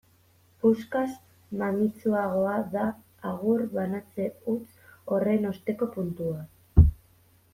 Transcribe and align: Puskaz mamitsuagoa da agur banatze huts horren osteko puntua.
Puskaz 0.61 1.09
mamitsuagoa 1.59 2.55
da 2.71 2.85
agur 3.33 3.63
banatze 3.75 4.27
huts 4.53 4.81
horren 5.17 5.47
osteko 5.51 5.91
puntua. 5.99 6.87